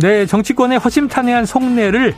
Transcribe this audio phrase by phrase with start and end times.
[0.00, 2.14] 네, 정치권의 허심탄회한 속내를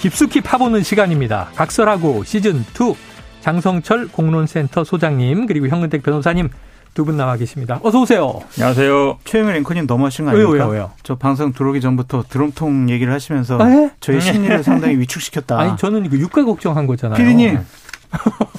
[0.00, 1.48] 깊숙이 파보는 시간입니다.
[1.56, 2.94] 각설하고 시즌 2
[3.40, 6.48] 장성철 공론센터 소장님 그리고 현근택 변호사님
[6.94, 7.78] 두 분 나와 계십니다.
[7.82, 8.40] 어서 오세요.
[8.56, 9.18] 안녕하세요.
[9.24, 10.64] 최영일 앵커님 너무하신 거 아닙니까?
[10.64, 10.92] 왜요, 왜요?
[11.02, 13.90] 저 방송 들어오기 전부터 드럼통 얘기를 하시면서 아, 예?
[14.00, 15.58] 저희 심리를 상당히 위축시켰다.
[15.60, 17.18] 아니 저는 이거 유가 걱정한 거잖아요.
[17.18, 17.58] 피디님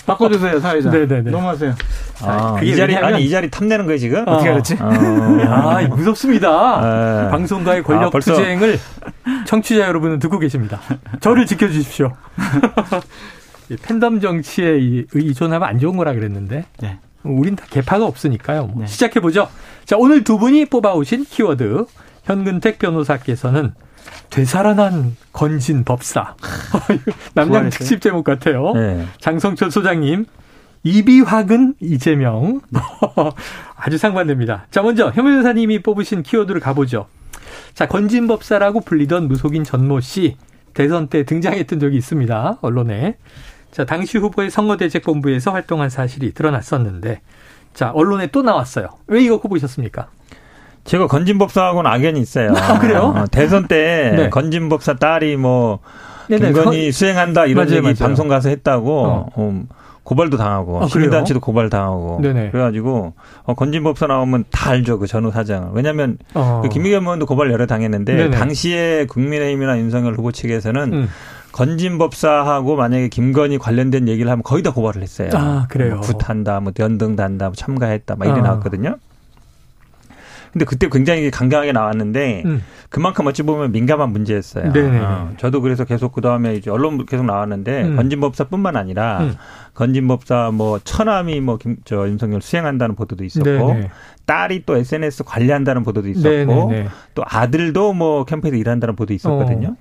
[0.06, 0.90] 바꿔주세요 사회자.
[0.90, 1.32] 네네네.
[1.32, 1.76] 너무하세요.
[2.24, 4.28] 아, 그게 이 자리 왜냐면- 아니 이 자리 탐내는 거예요 지금?
[4.28, 4.34] 어.
[4.34, 4.78] 어떻게 알았지?
[4.80, 6.82] 아, 이거 무섭습니다.
[7.26, 7.30] 네.
[7.32, 8.80] 방송가의 권력 아, 벌써- 투쟁을
[9.46, 10.80] 청취자 여러분은 듣고 계십니다.
[11.20, 12.14] 저를 지켜주십시오.
[13.70, 17.00] 이 팬덤 정치에 이- 의존하면 안 좋은 거라 그랬는데 네.
[17.24, 18.68] 우린 다 개파가 없으니까요.
[18.68, 18.82] 뭐.
[18.82, 18.88] 네.
[18.88, 19.50] 시작해 보죠.
[19.86, 21.86] 자 오늘 두 분이 뽑아오신 키워드
[22.24, 23.74] 현근택 변호사께서는
[24.30, 26.36] 되살아난 건진 법사
[27.34, 27.70] 남양?
[27.70, 28.74] 특집 제목 같아요.
[28.74, 29.06] 네.
[29.20, 30.26] 장성철 소장님
[30.84, 32.62] 이비학은 이재명
[33.76, 34.68] 아주 상반됩니다.
[34.72, 37.08] 자 먼저 현 변호사님이 뽑으신 키워드를 가보죠.
[37.74, 40.38] 자 건진 법사라고 불리던 무속인 전모 씨
[40.74, 42.60] 대선 때 등장했던 적이 있습니다.
[42.62, 43.18] 언론에.
[43.72, 47.22] 자 당시 후보의 선거대책본부에서 활동한 사실이 드러났었는데
[47.74, 48.88] 자 언론에 또 나왔어요.
[49.08, 50.10] 왜 이거 꼽으셨습니까?
[50.88, 52.54] 제가 건진법사하고는 악연이 있어요.
[52.56, 53.14] 아, 그래요?
[53.16, 54.30] 어, 대선 때 네.
[54.30, 55.80] 건진법사 딸이 뭐
[56.30, 57.96] 네네, 김건희 수행한다 이런 맞아요, 얘기 맞아요.
[58.00, 59.26] 방송 가서 했다고 어.
[59.36, 59.64] 어,
[60.04, 62.52] 고발도 당하고 아, 시민단체도 고발 당하고 네네.
[62.52, 66.62] 그래가지고 어, 건진법사 나오면 다 알죠 그 전후 사장을 왜냐하면 어.
[66.64, 68.32] 그 김의겸 의원도 고발 여러 당했는데 네네.
[68.32, 71.10] 당시에 국민의힘이나 윤석열 후보 측에서는 음.
[71.52, 75.30] 건진법사하고 만약에 김건희 관련된 얘기를 하면 거의 다 고발을 했어요.
[75.34, 75.96] 아, 그래요?
[75.96, 78.42] 뭐 구탄다, 뭐 연등 단다, 뭐 참가했다, 막 이래 아.
[78.42, 78.98] 나왔거든요.
[80.58, 82.64] 근데 그때 굉장히 강경하게 나왔는데 음.
[82.90, 84.72] 그만큼 어찌 보면 민감한 문제였어요.
[84.72, 85.00] 네네네.
[85.00, 87.96] 어, 저도 그래서 계속 그 다음에 이제 언론 계속 나왔는데 음.
[87.96, 89.36] 건진법사뿐만 아니라 음.
[89.76, 93.90] 건진법사 뭐 처남이 뭐 김 저 윤석열 수행한다는 보도도 있었고 네네.
[94.26, 96.88] 딸이 또 SNS 관리한다는 보도도 있었고 네네네.
[97.14, 99.70] 또 아들도 뭐 캠페인에 일한다는 보도 있었거든요.
[99.70, 99.76] 어.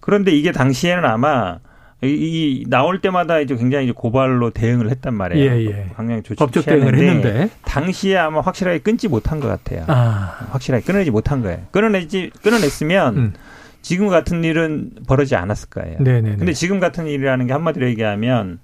[0.00, 1.58] 그런데 이게 당시에는 아마
[2.02, 5.50] 이, 이 나올 때마다 이제 굉장히 이제 고발로 대응을 했단 말이에요.
[5.52, 5.86] 예, 예.
[5.94, 9.84] 강력 조치 법적 대응을 했는데 당시에 아마 확실하게 끊지 못한 것 같아요.
[9.88, 11.60] 아 확실하게 끊어내지 못한 거예요.
[11.70, 13.32] 끊어내지 끊어냈으면 음.
[13.80, 15.96] 지금 같은 일은 벌어지지 않았을 거예요.
[16.00, 16.36] 네네네.
[16.36, 18.58] 근데 지금 같은 일이라는 게 한마디로 얘기하면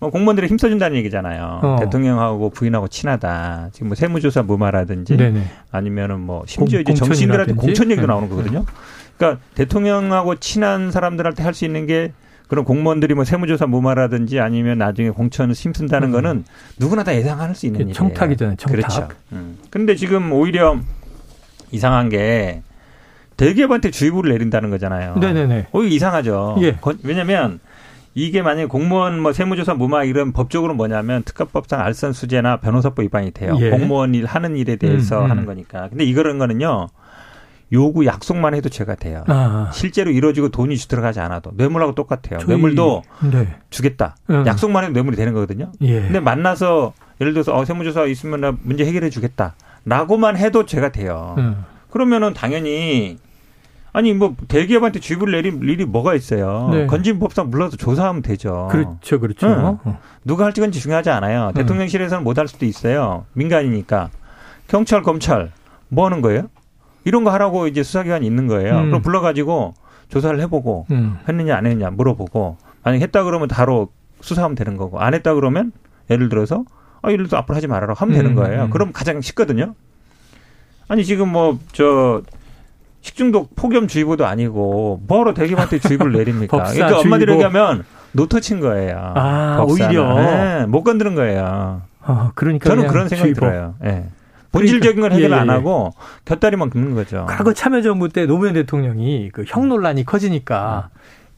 [0.00, 1.60] 뭐 공무원들이 힘써준다는 얘기잖아요.
[1.62, 1.76] 어.
[1.80, 3.68] 대통령하고 부인하고 친하다.
[3.72, 5.44] 지금 뭐 세무조사 무마라든지 네네.
[5.70, 7.52] 아니면은 뭐 심지어 공- 이제 정치인들한테?
[7.54, 8.12] 공천 얘기도 네.
[8.12, 8.64] 나오는 거거든요.
[9.18, 12.12] 그러니까 대통령하고 친한 사람들한테 할 수 있는 게
[12.50, 16.12] 그런 공무원들이 뭐 세무조사 무마라든지 아니면 나중에 공천을 힘쓴다는 음.
[16.12, 16.44] 거는
[16.80, 17.94] 누구나 다 예상할 수 있는 일이에요.
[17.94, 18.76] 청탁이잖아요, 청탁.
[18.76, 19.08] 그렇죠.
[19.30, 19.56] 음.
[19.70, 20.76] 근데 지금 오히려
[21.70, 22.62] 이상한 게
[23.36, 25.14] 대기업한테 주의보를 내린다는 거잖아요.
[25.14, 25.68] 네네네.
[25.70, 26.56] 어, 이상하죠.
[26.62, 26.72] 예.
[26.72, 27.60] 건- 왜냐면
[28.14, 33.56] 이게 만약에 공무원 뭐 세무조사 무마 이런 법적으로 뭐냐면 특가법상 알선수재나 변호사법 위반이 돼요.
[33.60, 33.70] 예.
[33.70, 35.30] 공무원 일 하는 일에 대해서 음, 음.
[35.30, 35.88] 하는 거니까.
[35.88, 36.88] 근데 이거는 거는요.
[37.72, 39.24] 요구 약속만 해도 죄가 돼요.
[39.28, 42.38] 아 실제로 이루어지고 돈이 주 들어가지 않아도 뇌물하고 똑같아요.
[42.40, 43.54] 저희- 뇌물도 네.
[43.70, 44.16] 주겠다.
[44.30, 44.44] 음.
[44.46, 45.70] 약속만 해도 뇌물이 되는 거거든요.
[45.82, 46.00] 예.
[46.00, 49.54] 근데 만나서 예를 들어서 어, 세무조사 있으면 나 문제 해결해 주겠다.
[49.84, 51.34] 라고만 해도 죄가 돼요.
[51.38, 51.64] 음.
[51.90, 53.18] 그러면은 당연히
[53.92, 56.68] 아니 뭐 대기업한테 주의를 내릴 일이 뭐가 있어요.
[56.72, 56.86] 네.
[56.86, 58.68] 건진법상 불러서 조사하면 되죠.
[58.70, 59.46] 그렇죠, 그렇죠.
[59.48, 59.78] 응.
[59.84, 59.98] 어.
[60.24, 61.48] 누가 할지 건지 중요하지 않아요.
[61.48, 61.54] 음.
[61.54, 63.26] 대통령실에서는 못 할 수도 있어요.
[63.32, 64.10] 민간이니까.
[64.68, 65.50] 경찰, 검찰
[65.88, 66.48] 뭐 하는 거예요?
[67.04, 68.78] 이런 거 하라고 이제 수사기관이 있는 거예요.
[68.78, 68.86] 음.
[68.86, 69.74] 그럼 불러가지고
[70.08, 71.18] 조사를 해보고 음.
[71.28, 73.88] 했느냐 안 했느냐 물어보고 만약 했다 그러면 바로
[74.20, 75.72] 수사하면 되는 거고 안 했다 그러면
[76.10, 76.64] 예를 들어서
[77.02, 78.64] 아 예를 들어서 앞으로 하지 말아라 하면 되는 음, 거예요.
[78.64, 78.70] 음.
[78.70, 79.74] 그럼 가장 쉽거든요.
[80.88, 82.22] 아니 지금 뭐 저
[83.02, 86.54] 식중독 폭염주의보도 아니고 뭐하러 대기업한테 주의보를 내립니까?
[86.58, 87.44] 법사 그러니까 엄마들이 주의보.
[87.46, 89.12] 얘기하면 노터친 거예요.
[89.14, 89.88] 아, 법사는.
[89.96, 90.14] 오히려.
[90.16, 91.80] 네, 못 건드는 거예요.
[92.02, 93.40] 어, 그러니까 저는 그런 생각이 주의보.
[93.40, 93.74] 들어요.
[93.84, 94.04] 예.
[94.52, 95.52] 본질적인 걸 해결 예, 예, 안 예.
[95.52, 95.94] 하고
[96.24, 97.26] 곁다리만 긋는 거죠.
[97.28, 100.88] 과거 참여정부 때 노무현 대통령이 그 형 논란이 커지니까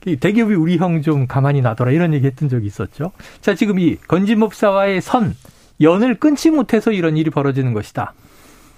[0.06, 3.12] 이 대기업이 우리 형 좀 가만히 놔둬라 이런 얘기 했던 적이 있었죠.
[3.41, 5.35] 자, 지금 이 건진법사와의 선,
[5.81, 8.14] 연을 끊지 못해서 이런 일이 벌어지는 것이다.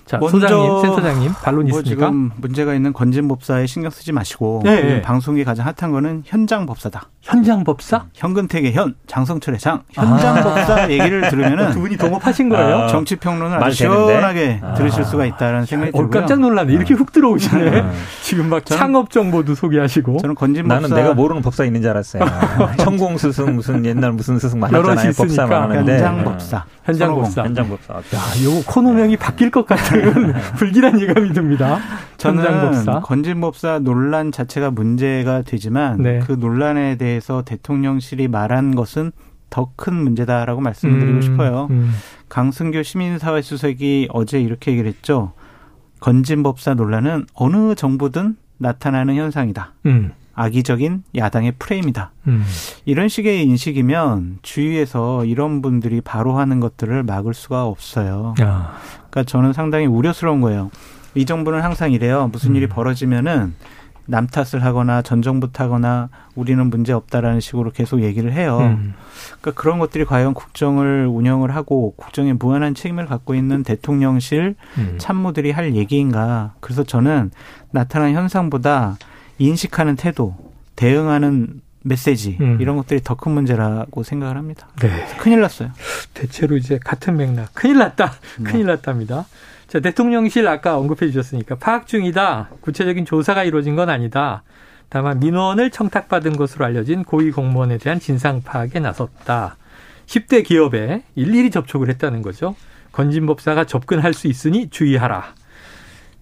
[0.06, 2.06] 자, 먼저 소장님, 센터장님, 반론 뭐 있습니까?
[2.06, 5.02] 지금 문제가 있는 건진 법사에 신경 쓰지 마시고 네, 네.
[5.02, 7.08] 방송이 가장 핫한 거는 현장 법사다.
[7.22, 8.04] 현장 법사?
[8.14, 9.82] 현근택의 현, 장성철의 장.
[9.92, 12.76] 현장법사 얘기를 두 들으면은 분이 동업하신 거예요?
[12.80, 13.76] 아, 정치 평론을 말 아주?
[13.78, 14.74] 시원하게 아.
[14.74, 16.10] 들으실 수가 있다라는 생각이 어, 들고요.
[16.10, 16.72] 깜짝 놀랐네.
[16.74, 17.80] 이렇게 훅 들어오시네.
[17.80, 17.90] 아.
[18.22, 20.18] 지금 막 저는- 창업 정보도 소개하시고.
[20.18, 22.22] 저는 건진 법사 나는 내가 모르는 법사 있는 줄 알았어요.
[22.78, 25.12] 천공 스승 무슨 옛날 무슨 스승 많았잖아요.
[25.16, 25.92] 법사 많은데.
[25.94, 26.64] 현장 법사.
[26.84, 27.24] 현장 선호공.
[27.24, 27.42] 법사.
[27.44, 27.94] 현장 법사.
[27.94, 31.78] 야, 요거 코너명이 바뀔 것 같은 불길한 예감이 듭니다.
[32.16, 33.00] 저는 법사.
[33.00, 36.20] 건진법사 논란 자체가 문제가 되지만 네.
[36.20, 39.12] 그 논란에 대해서 대통령실이 말한 것은
[39.50, 41.68] 더 큰 문제다라고 말씀드리고 음, 싶어요.
[41.70, 41.92] 음.
[42.28, 45.32] 강승규 시민사회 수석이 어제 이렇게 얘기를 했죠.
[46.00, 49.74] 건진법사 논란은 어느 정부든 나타나는 현상이다.
[49.86, 50.10] 음.
[50.34, 52.12] 악의적인 야당의 프레임이다.
[52.28, 52.44] 음.
[52.84, 58.34] 이런 식의 인식이면 주위에서 이런 분들이 바로 하는 것들을 막을 수가 없어요.
[58.40, 58.74] 야.
[59.10, 60.70] 그러니까 저는 상당히 우려스러운 거예요.
[61.14, 62.28] 이 정부는 항상 이래요.
[62.32, 62.68] 무슨 일이 음.
[62.68, 63.54] 벌어지면은
[64.06, 68.58] 남 탓을 하거나 전 정부 탓하거나 우리는 문제 없다라는 식으로 계속 얘기를 해요.
[68.60, 68.94] 음.
[69.40, 74.96] 그러니까 그런 것들이 과연 국정을 운영을 하고 국정에 무한한 책임을 갖고 있는 대통령실 음.
[74.98, 76.52] 참모들이 할 얘기인가.
[76.60, 77.30] 그래서 저는
[77.70, 78.98] 나타난 현상보다
[79.38, 80.34] 인식하는 태도,
[80.76, 82.58] 대응하는 메시지 음.
[82.60, 84.68] 이런 것들이 더 큰 문제라고 생각을 합니다.
[84.80, 85.06] 네.
[85.18, 85.70] 큰일 났어요.
[86.14, 87.52] 대체로 이제 같은 맥락.
[87.54, 88.12] 큰일 났다.
[88.38, 88.44] 네.
[88.44, 89.26] 큰일 났답니다.
[89.68, 92.50] 자, 대통령실 아까 언급해 주셨으니까 파악 중이다.
[92.60, 94.42] 구체적인 조사가 이루어진 건 아니다.
[94.88, 99.56] 다만 민원을 청탁받은 것으로 알려진 고위 공무원에 대한 진상 파악에 나섰다.
[100.06, 102.54] 10대 기업에 일일이 접촉을 했다는 거죠.
[102.92, 105.34] 건진법사가 접근할 수 있으니 주의하라.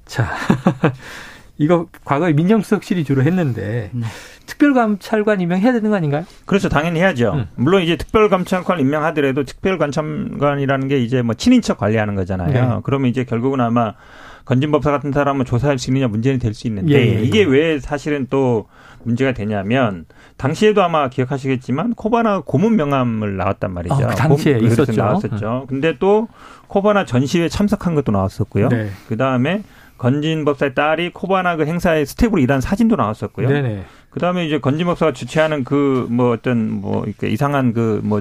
[0.06, 0.30] 자,
[1.58, 4.06] 이거 과거에 민정수석 실이 주로 했는데 네.
[4.46, 6.24] 특별감찰관 임명해야 되는 거 아닌가요?
[6.46, 6.68] 그렇죠.
[6.68, 7.32] 당연히 해야죠.
[7.34, 7.46] 음.
[7.54, 12.52] 물론 이제 특별감찰관 임명하더라도 특별감찰관이라는 게 이제 뭐 친인척 관리하는 거잖아요.
[12.76, 12.80] 네.
[12.84, 13.94] 그러면 이제 결국은 아마
[14.44, 17.22] 건진법사 같은 사람은 조사할 수 있느냐 문제는 될 수 있는데 예, 예, 예.
[17.22, 18.66] 이게 왜 사실은 또
[19.04, 20.04] 문제가 되냐면
[20.36, 23.94] 당시에도 아마 기억하시겠지만 코바나 고문 명함을 나왔단 말이죠.
[23.94, 24.92] 어, 그 당시에 고- 있었죠.
[25.00, 25.66] 나왔었죠.
[25.68, 26.26] 근데 또
[26.66, 28.68] 코바나 전시회 참석한 것도 나왔었고요.
[28.68, 28.90] 네.
[29.08, 29.62] 그 다음에
[30.02, 33.48] 건진 법사의 딸이 코바나 그 행사에 스태프로 일한 사진도 나왔었고요.
[33.48, 33.84] 네네.
[34.10, 38.20] 그다음에 이제 건진 법사가 주최하는 그 뭐 어떤 뭐 이렇게 이상한 그 뭐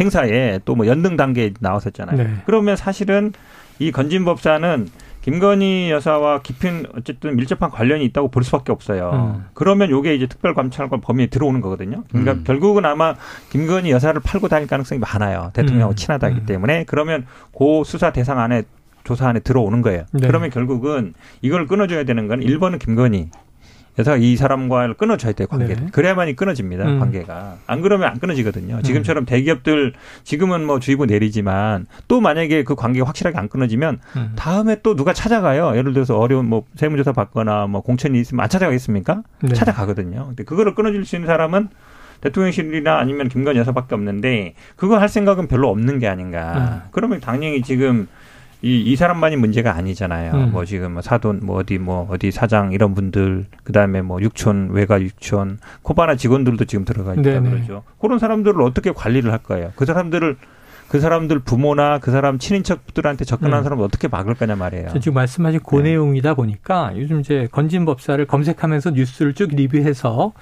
[0.00, 2.16] 행사에 또 뭐 연등 단 게 나왔었잖아요.
[2.16, 2.34] 네.
[2.46, 3.32] 그러면 사실은
[3.78, 4.88] 이 건진 법사는
[5.22, 9.10] 김건희 여사와 깊은 어쨌든 밀접한 관련이 있다고 볼 수밖에 없어요.
[9.36, 9.44] 음.
[9.52, 12.04] 그러면 요게 이제 특별감찰관 범위에 들어오는 거거든요.
[12.08, 12.44] 그러니까 음.
[12.44, 13.14] 결국은 아마
[13.50, 15.50] 김건희 여사를 팔고 다닐 가능성이 많아요.
[15.52, 15.96] 대통령하고 음.
[15.96, 16.46] 친하다기 음.
[16.46, 17.26] 때문에 그러면
[17.56, 18.62] 그 수사 대상 안에
[19.04, 20.04] 조사 안에 들어오는 거예요.
[20.12, 20.26] 네.
[20.26, 23.30] 그러면 결국은 이걸 끊어줘야 되는 건 1번은 김건희
[23.98, 25.76] 여사가 이 사람과 끊어줘야 돼요, 관계를.
[25.76, 25.86] 네.
[25.92, 26.98] 그래야만이 끊어집니다, 음.
[27.00, 27.56] 관계가.
[27.66, 28.82] 안 그러면 안 끊어지거든요.
[28.82, 29.92] 지금처럼 대기업들,
[30.22, 34.32] 지금은 뭐 주의보 내리지만 또 만약에 그 관계가 확실하게 안 끊어지면 음.
[34.36, 35.76] 다음에 또 누가 찾아가요.
[35.76, 39.22] 예를 들어서 어려운 뭐 세무조사 받거나 뭐 공천이 있으면 안 찾아가겠습니까?
[39.42, 39.52] 네.
[39.52, 40.26] 찾아가거든요.
[40.28, 41.68] 근데 그거를 끊어줄 수 있는 사람은
[42.20, 46.82] 대통령실이나 아니면 김건희 여사밖에 없는데 그거 할 생각은 별로 없는 게 아닌가.
[46.84, 46.88] 음.
[46.90, 48.08] 그러면 당연히 지금
[48.62, 50.32] 이, 이 사람만이 문제가 아니잖아요.
[50.34, 50.52] 음.
[50.52, 54.70] 뭐 지금 뭐 사돈, 뭐 어디 뭐 어디 사장 이런 분들, 그 다음에 뭐 육촌,
[54.72, 57.50] 외가 육촌, 코바나 직원들도 지금 들어가 있다 네네.
[57.50, 57.82] 그러죠.
[58.00, 59.72] 그런 사람들을 어떻게 관리를 할 거예요?
[59.76, 60.36] 그 사람들을
[60.88, 63.62] 그 사람들 부모나 그 사람 친인척들한테 접근하는 음.
[63.62, 64.88] 사람을 어떻게 막을 거냐 말이에요.
[64.92, 65.90] 저 지금 말씀하신 그 네.
[65.90, 70.32] 내용이다 보니까 요즘 이제 건진 법사를 검색하면서 뉴스를 쭉 리뷰해서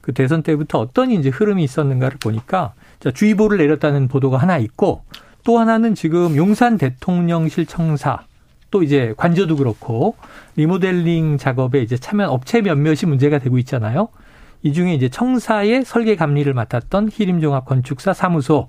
[0.00, 5.02] 그 대선 때부터 어떤 이제 흐름이 있었는가를 보니까 자, 주의보를 내렸다는 보도가 하나 있고
[5.48, 8.26] 또 하나는 지금 용산 대통령실 청사
[8.70, 10.14] 또 이제 관저도 그렇고
[10.56, 14.10] 리모델링 작업에 이제 참여한 업체 몇몇이 문제가 되고 있잖아요.
[14.62, 18.68] 이 중에 이제 청사의 설계 감리를 맡았던 희림종합 건축사 사무소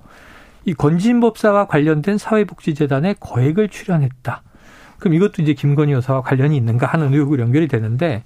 [0.63, 4.41] 이 건진법사와 관련된 사회복지재단에 거액을 출연했다.
[4.99, 8.23] 그럼 이것도 이제 김건희 여사와 관련이 있는가 하는 의혹으로 연결이 되는데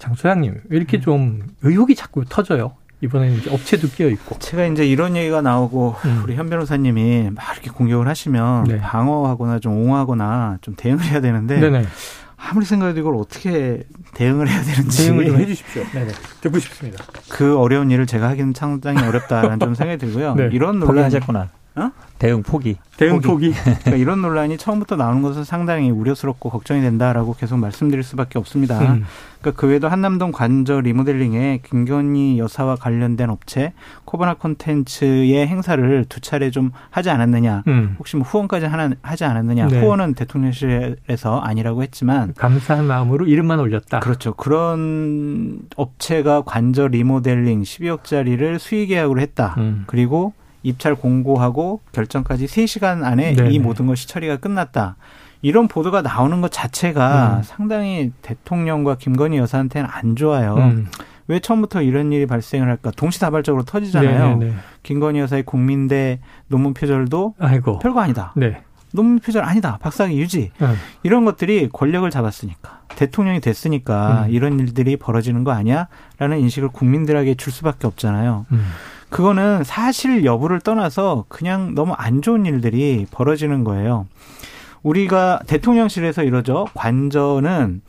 [0.00, 2.72] 장 소장님 왜 이렇게 좀 의혹이 자꾸 터져요?
[3.00, 4.38] 이번에는 이제 업체도 끼어 있고.
[4.38, 6.20] 제가 이제 이런 얘기가 나오고 음.
[6.24, 8.78] 우리 현 변호사님이 막 이렇게 공격을 하시면 네.
[8.78, 11.86] 방어하거나 좀 옹호하거나 좀 대응을 해야 되는데 네네.
[12.36, 13.82] 아무리 생각해도 이걸 어떻게
[14.14, 15.84] 대응을 해야 되는지 대응을 좀 해주십시오.
[15.92, 16.12] 네네.
[16.40, 17.04] 듣고 싶습니다.
[17.28, 20.34] 그 어려운 일을 제가 하기는 상당히 어렵다라는 좀 생각이 들고요.
[20.34, 20.48] 네.
[20.52, 21.50] 이런 논란, 포기하셨구나.
[21.76, 21.90] 어?
[22.18, 22.78] 대응 포기.
[22.96, 23.52] 대응 포기.
[23.84, 28.80] 그러니까 이런 논란이 처음부터 나오는 것은 상당히 우려스럽고 걱정이 된다라고 계속 말씀드릴 수밖에 없습니다.
[28.80, 29.04] 음.
[29.40, 33.74] 그러니까 그 외에도 한남동 관저 리모델링에 김건희 여사와 관련된 업체
[34.06, 37.64] 코바나 콘텐츠의 행사를 두 차례 좀 하지 않았느냐.
[37.66, 37.96] 음.
[37.98, 39.68] 혹시 뭐 후원까지 하나, 하지 않았느냐.
[39.68, 39.80] 네.
[39.80, 44.00] 후원은 대통령실에서 아니라고 했지만 감사한 마음으로 이름만 올렸다.
[44.00, 44.32] 그렇죠.
[44.32, 49.54] 그런 업체가 관저 리모델링 12억짜리를 수의 계약으로 했다.
[49.58, 49.84] 음.
[49.86, 50.32] 그리고
[50.66, 53.50] 입찰 공고하고 결정까지 3시간 안에 네네.
[53.52, 54.96] 이 모든 것이 처리가 끝났다.
[55.42, 57.42] 이런 보도가 나오는 것 자체가 음.
[57.44, 60.56] 상당히 대통령과 김건희 여사한테는 안 좋아요.
[60.56, 60.88] 음.
[61.28, 62.90] 왜 처음부터 이런 일이 발생을 할까?
[62.96, 64.38] 동시다발적으로 터지잖아요.
[64.38, 64.54] 네네네.
[64.82, 67.78] 김건희 여사의 국민대 논문 표절도 아이고.
[67.78, 68.32] 별거 아니다.
[68.36, 68.62] 네.
[68.92, 69.78] 논문 표절 아니다.
[69.80, 70.50] 박사학위 유지.
[70.62, 70.74] 음.
[71.02, 74.30] 이런 것들이 권력을 잡았으니까 대통령이 됐으니까 음.
[74.30, 78.46] 이런 일들이 벌어지는 거 아니야?라는 인식을 국민들에게 줄 수밖에 없잖아요.
[79.06, 79.10] 음.
[79.10, 84.06] 그거는 사실 여부를 떠나서 그냥 너무 안 좋은 일들이 벌어지는 거예요.
[84.82, 86.66] 우리가 대통령실에서 이러죠.
[86.74, 87.80] 관저는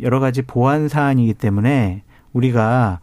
[0.00, 2.02] 여러 가지 보안 사안이기 때문에
[2.32, 3.00] 우리가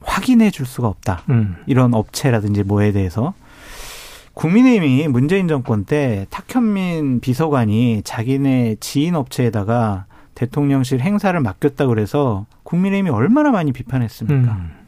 [0.00, 1.22] 확인해 줄 수가 없다.
[1.30, 1.56] 음.
[1.66, 3.34] 이런 업체라든지 뭐에 대해서.
[4.34, 10.04] 국민의힘이 문재인 정권 때 탁현민 비서관이 자기네 지인 업체에다가
[10.34, 14.52] 대통령실 행사를 맡겼다 그래서 국민의힘이 얼마나 많이 비판했습니까?
[14.52, 14.85] 음.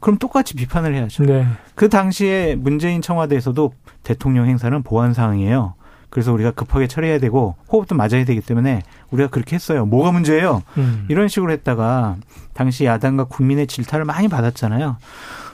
[0.00, 1.24] 그럼 똑같이 비판을 해야죠.
[1.24, 1.46] 네.
[1.74, 3.72] 그 당시에 문재인 청와대에서도
[4.02, 5.74] 대통령 행사는 보안 사항이에요.
[6.10, 9.84] 그래서 우리가 급하게 처리해야 되고 호흡도 맞아야 되기 때문에 우리가 그렇게 했어요.
[9.86, 10.62] 뭐가 문제예요?
[10.78, 11.06] 음.
[11.08, 12.16] 이런 식으로 했다가
[12.54, 14.96] 당시 야당과 국민의 질타를 많이 받았잖아요.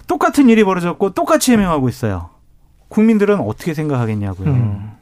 [0.06, 2.30] 똑같은 일이 벌어졌고 똑같이 해명하고 있어요.
[2.88, 4.48] 국민들은 어떻게 생각하겠냐고요.
[4.48, 4.92] 음.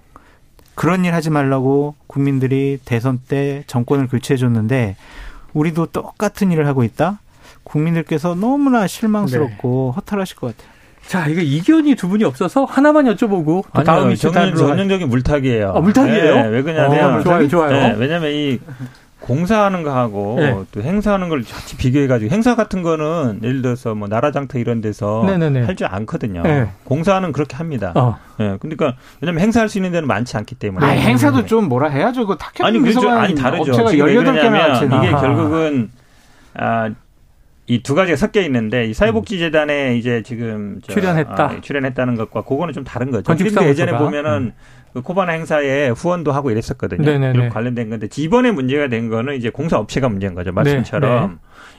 [0.75, 4.97] 그런 일 하지 말라고 국민들이 대선 때 정권을 교체해 줬는데
[5.53, 7.19] 우리도 똑같은 일을 하고 있다?
[7.65, 9.97] 국민들께서 너무나 실망스럽고 네.
[9.97, 10.73] 허탈하실 것 같아요.
[11.07, 15.73] 자, 이거 이견이 두 분이 없어서 하나만 여쭤보고 또 다음 이슈 전형적인 물타기예요.
[15.75, 16.35] 아, 물타기예요?
[16.35, 17.73] 네, 왜 그러냐면 어, 좋아요, 좋아요.
[17.73, 18.59] 네, 왜냐면 이
[19.21, 20.57] 공사하는 거하고 네.
[20.73, 25.77] 또 행사하는 걸 같이 비교해가지고 행사 같은 거는 예를 들어서 뭐 나라장터 이런 데서 할
[25.77, 26.43] 줄 않거든요.
[26.43, 26.71] 네.
[26.85, 27.93] 공사는 그렇게 합니다.
[27.97, 28.19] 어.
[28.39, 30.87] 네, 그러니까 왜냐면 행사할 수 있는 데는 많지 않기 때문에.
[30.87, 32.27] 아, 행사도 좀 뭐라 해야죠.
[32.27, 33.09] 그 탁현 아니, 그렇죠.
[33.11, 33.73] 아니 다르죠.
[33.73, 35.91] 업체가 18개나 이게 결국은
[36.55, 36.91] 아
[37.71, 42.83] 이 두 가지가 섞여 있는데 이 사회복지재단에 이제 지금 출연했다 아, 출연했다는 것과 그거는 좀
[42.83, 43.23] 다른 거죠.
[43.23, 44.53] 건축사 예전에 보면은 음.
[44.93, 47.05] 그 코바나 행사에 후원도 하고 이랬었거든요.
[47.05, 47.51] 네네네.
[47.51, 50.51] 관련된 건데 이번에 문제가 된 거는 이제 공사 업체가 문제인 거죠.
[50.51, 51.35] 말씀처럼 네, 네.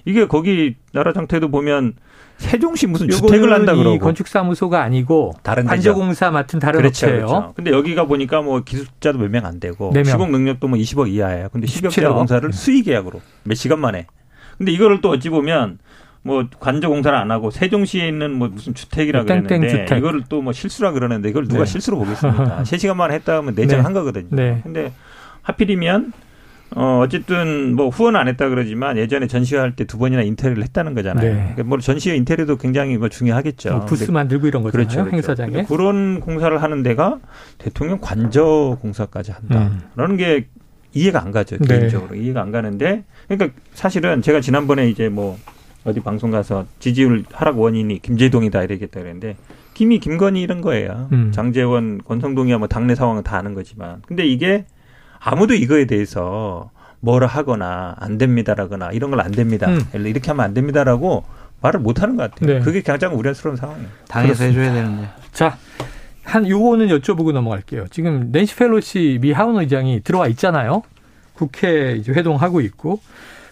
[0.06, 1.96] 이게 거기 나라 장터에도 보면
[2.38, 7.26] 세종시 무슨 주택을 한다 그러고 건축사무소가 아니고 다른 관저공사 맡은 다른 그렇죠, 업체예요.
[7.28, 7.54] 그렇죠.
[7.56, 10.06] 근데 여기가 보니까 뭐 기술자도 몇 명 안 되고 4명.
[10.06, 11.50] 시공 능력도 뭐 20억 이하예요.
[11.52, 14.08] 근데 10억 공사를 수의 계약으로 몇 시간 만에
[14.62, 15.80] 근데 이거를 또 어찌 보면
[16.24, 19.98] 뭐 관저 공사를 안 하고 세종시에 있는 뭐 무슨 주택이라 그랬는데 주택.
[19.98, 21.66] 이거를 또 뭐 실수라 그러는데 이걸 누가 네.
[21.66, 22.62] 실수로 보겠습니까?
[22.64, 24.00] 3시간만 했다 하면 내정한 네.
[24.00, 24.28] 거거든요.
[24.30, 24.60] 네.
[24.64, 24.92] 근데
[25.42, 26.14] 하필이면
[26.76, 31.26] 어 어쨌든 뭐 후원 안 했다 그러지만 예전에 전시회할 때 두 번이나 인테리어를 했다는 거잖아요.
[31.28, 31.40] 네.
[31.40, 33.72] 그러니까 뭐 전시회 인테리어도 굉장히 뭐 중요하겠죠.
[33.72, 34.88] 뭐 부스 만들고 이런 거잖아요.
[34.88, 35.16] 그렇죠, 그렇죠.
[35.16, 35.64] 행사장에.
[35.66, 37.18] 그런 공사를 하는 데가
[37.58, 39.72] 대통령 관저 공사까지 한다.
[39.98, 40.18] 음.
[40.18, 40.46] 게
[40.94, 41.58] 이해가 안 가죠.
[41.58, 41.68] 네.
[41.68, 45.38] 개인적으로 이해가 안 가는데 그러니까 사실은 제가 지난번에 이제 뭐
[45.84, 49.36] 어디 방송 가서 지지율 하락 원인이 김재동이다 이러겠다 그랬는데
[49.74, 51.08] 김이 김건희 이런 거예요.
[51.12, 51.32] 음.
[51.34, 54.66] 장재원, 권성동이야 뭐 당내 상황은 다 아는 거지만 근데 이게
[55.20, 59.68] 아무도 이거에 대해서 뭐라 하거나 안 됩니다라거나 이런 걸 안 됩니다.
[59.70, 59.82] 음.
[59.94, 61.24] 이렇게 하면 안 됩니다라고
[61.62, 62.58] 말을 못 하는 것 같아요.
[62.60, 62.64] 네.
[62.66, 63.88] 그게 가장 우려스러운 상황이에요.
[64.08, 65.08] 당에서 해줘야 되는데.
[65.32, 65.58] 자,
[66.24, 67.88] 한 요거는 여쭤보고 넘어갈게요.
[67.90, 70.84] 지금 낸시 펠로시 미 하원 의장이 들어와 있잖아요.
[71.34, 73.00] 국회 이제 회동하고 있고.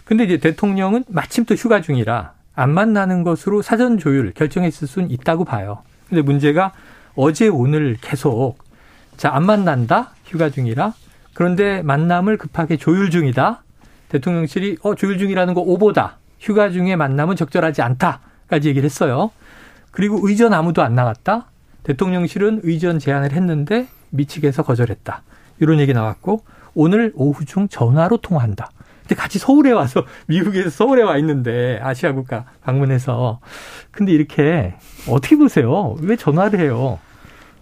[0.04, 5.44] 근데 이제 대통령은 마침 또 휴가 중이라 안 만나는 것으로 사전 조율 결정했을 수는 있다고
[5.44, 5.82] 봐요.
[6.08, 6.72] 근데 문제가
[7.14, 8.58] 어제 오늘 계속
[9.16, 10.12] 자, 안 만난다.
[10.24, 10.94] 휴가 중이라.
[11.34, 13.62] 그런데 만남을 급하게 조율 중이다.
[14.08, 16.16] 대통령실이 어 조율 중이라는 거 오보다.
[16.40, 19.30] 휴가 중에 만남은 적절하지 않다까지 얘기를 했어요.
[19.90, 21.50] 그리고 의전 아무도 안 나갔다.
[21.82, 25.22] 대통령실은 의전 제안을 했는데 미치게해서 거절했다.
[25.60, 26.44] 이런 얘기 나왔고
[26.74, 28.70] 오늘 오후 중 전화로 통화한다.
[29.02, 33.40] 근데 같이 서울에 와서 미국에서 서울에 와 있는데 아시아 국가 방문해서
[33.90, 34.74] 근데 이렇게
[35.08, 35.96] 어떻게 보세요?
[36.00, 36.98] 왜 전화를 해요?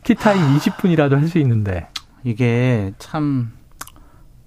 [0.04, 1.88] 티타임 20분이라도 할 수 있는데
[2.24, 3.52] 이게 참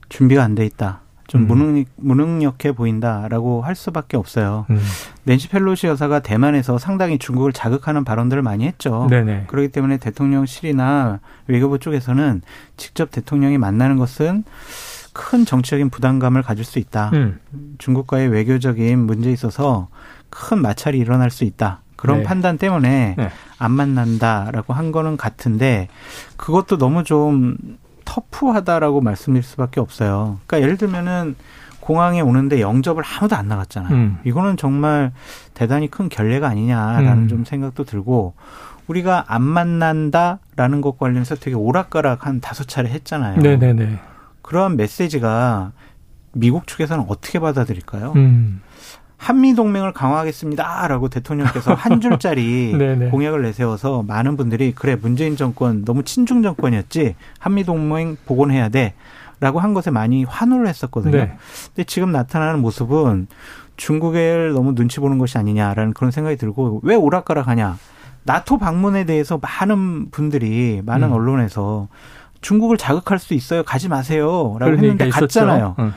[0.10, 1.02] 준비가 안 돼 있다.
[1.32, 1.48] 좀 음.
[1.48, 4.66] 무능, 무능력해 보인다라고 할 수밖에 없어요.
[4.70, 4.82] 음.
[5.24, 9.08] 낸시 펠로시 여사가 대만에서 상당히 중국을 자극하는 발언들을 많이 했죠.
[9.10, 9.46] 네네.
[9.48, 12.42] 그렇기 때문에 대통령실이나 외교부 쪽에서는
[12.76, 14.44] 직접 대통령이 만나는 것은
[15.14, 17.12] 큰 정치적인 부담감을 가질 수 있다.
[17.14, 17.40] 음.
[17.78, 19.88] 중국과의 외교적인 문제에 있어서
[20.30, 21.80] 큰 마찰이 일어날 수 있다.
[21.96, 22.24] 그런 네.
[22.24, 23.30] 판단 때문에 네.
[23.58, 25.88] 안 만난다라고 한 거는 같은데
[26.36, 27.56] 그것도 너무 좀
[28.12, 30.40] 터프하다라고 말씀드릴 수밖에 없어요.
[30.46, 31.36] 그러니까 예를 들면은
[31.80, 33.94] 공항에 오는데 영접을 아무도 안 나갔잖아요.
[33.94, 34.18] 음.
[34.26, 35.14] 이거는 정말
[35.54, 37.28] 대단히 큰 결례가 아니냐라는 음.
[37.30, 38.34] 좀 생각도 들고
[38.88, 43.40] 우리가 안 만난다라는 것 관련해서 되게 오락가락 한 다섯 차례 했잖아요.
[43.40, 44.00] 네네네.
[44.42, 45.72] 그러한 메시지가
[46.34, 48.12] 미국 측에서는 어떻게 받아들일까요?
[48.18, 48.62] 음.
[49.22, 52.74] 한미 동맹을 강화하겠습니다라고 대통령께서 한 줄짜리
[53.12, 58.96] 공약을 내세워서 많은 분들이 그래 문재인 정권 너무 친중 정권이었지 한미 동맹 복원해야 돼.
[59.40, 61.18] 라고 한 것에 많이 환호를 했었거든요.
[61.18, 61.38] 네.
[61.68, 63.28] 근데 지금 나타나는 모습은
[63.78, 67.78] 중국을 너무 눈치 보는 것이 아니냐라는 그런 생각이 들고 왜 오락가락하냐.
[68.24, 71.14] 나토 방문에 대해서 많은 분들이 많은 음.
[71.14, 71.88] 언론에서
[72.42, 73.64] 중국을 자극할 수 있어요.
[73.64, 75.76] 가지 마세요라고 했는데 갔잖아요.
[75.80, 75.94] 응.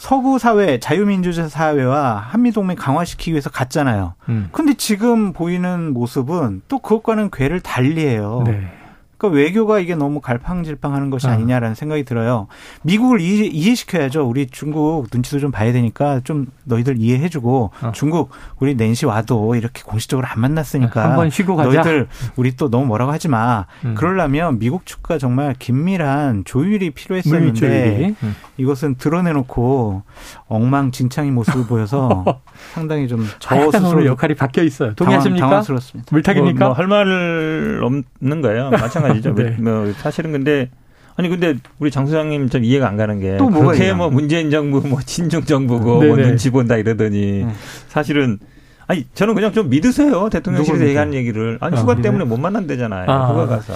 [0.00, 4.14] 서구 사회, 자유민주주의 사회와 한미동맹 강화시키기 위해서 갔잖아요.
[4.30, 4.48] 음.
[4.50, 8.44] 근데 지금 보이는 모습은 또 그것과는 궤를 달리해요.
[8.46, 8.79] 네.
[9.20, 11.32] 그러니까 외교가 이게 너무 갈팡질팡하는 것이 아.
[11.32, 12.46] 아니냐라는 생각이 들어요.
[12.82, 17.92] 미국을 이해, 시켜야죠 우리 중국 눈치도 좀 봐야 되니까 좀 너희들 이해해주고 어.
[17.92, 21.68] 중국 우리 낸시 와도 이렇게 공식적으로 안 만났으니까 한번 쉬고 가자.
[21.70, 23.66] 너희들 우리 또 너무 뭐라고 하지 마.
[23.84, 23.94] 음.
[23.94, 28.14] 그러려면 미국 측과 정말 긴밀한 조율이 필요했었는데 조율이.
[28.22, 28.36] 음.
[28.56, 30.02] 이것은 드러내놓고
[30.48, 32.24] 엉망진창인 모습을 보여서
[32.72, 34.94] 상당히 좀저 아, 스스로 역할이 바뀌어 있어요.
[34.94, 35.46] 동의하십니까?
[35.46, 36.58] 당황, 스럽습니다 물타기입니까?
[36.58, 38.70] 뭐, 뭐 할 말 없는 거예요.
[38.70, 39.34] 마찬가지 죠.
[39.34, 39.56] 네.
[39.58, 40.70] 뭐 사실은 근데
[41.16, 45.00] 아니 근데 우리 장 소장님 좀 이해가 안 가는 게또 그렇게 뭐 문재인 정부 뭐
[45.02, 47.52] 친중 정부고 뭐 눈치 본다 이러더니 네.
[47.88, 48.38] 사실은
[48.86, 53.10] 아니 저는 그냥 좀 믿으세요 대통령실에서 얘기하는 얘기를 아니 휴가 아, 때문에 못 만난대잖아요.
[53.10, 53.74] 아, 휴가 가서.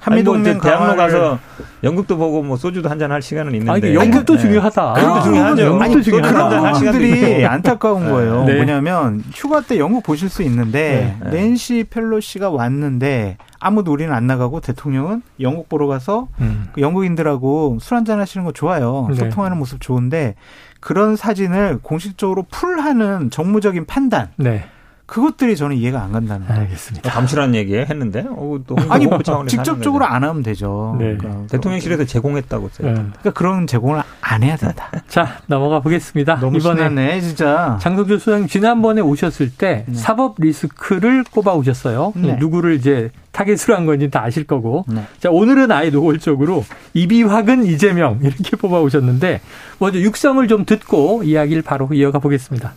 [0.00, 1.38] 한미동맹 뭐 대학로 가서
[1.84, 3.88] 연극도 보고 뭐 소주도 한 잔 할 시간은 있는데.
[3.88, 4.40] 아니, 연극도 네.
[4.40, 4.92] 중요하다.
[4.94, 5.62] 그것도 중요하죠.
[5.62, 6.48] 연극도 중요하다.
[6.48, 8.10] 그런 분들이 안타까운 네.
[8.10, 8.44] 거예요.
[8.44, 8.56] 네.
[8.56, 11.30] 뭐냐면 휴가 때 연극 보실 수 있는데 네.
[11.30, 16.68] 낸시 펠로시가 왔는데 아무도 우리는 안 나가고 대통령은 영국 보러 가서 음.
[16.72, 19.06] 그 영국인들하고 술 한잔 하시는 거 좋아요.
[19.10, 19.16] 네.
[19.16, 20.34] 소통하는 모습 좋은데
[20.80, 24.28] 그런 사진을 공식적으로 풀하는 정무적인 판단.
[24.36, 24.64] 네.
[25.10, 26.62] 그것들이 저는 이해가 안 간다는 거예요.
[26.62, 27.10] 알겠습니다.
[27.10, 30.94] 감시라는 얘기 했는데 어, 또 아니 뭐 직접적으로 안 하면 되죠.
[31.00, 31.16] 네.
[31.16, 32.86] 그러니까 대통령실에서 제공했다고 써요.
[32.86, 32.94] 네.
[32.94, 34.88] 그러니까 그런 제공을 안 해야 된다.
[35.08, 36.36] 자 넘어가 보겠습니다.
[36.36, 37.76] 너무 이번에 신나네, 진짜.
[37.80, 39.94] 장성주 소장님 지난번에 오셨을 때 네.
[39.94, 42.12] 사법 리스크를 꼽아 오셨어요.
[42.14, 42.36] 네.
[42.36, 44.84] 누구를 이제 타겟으로 한 건지 다 아실 거고.
[44.86, 45.02] 네.
[45.18, 46.64] 자 오늘은 아예 노골적으로
[46.94, 49.40] 이비확은 이재명 이렇게 뽑아 오셨는데
[49.80, 52.74] 먼저 육성을 좀 듣고 이야기를 바로 이어가 보겠습니다.